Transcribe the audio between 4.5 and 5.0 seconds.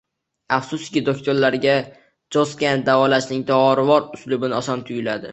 oson